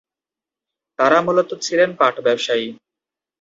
[0.99, 2.67] তারা মূলত ছিলেন পাট ব্যবসায়ী।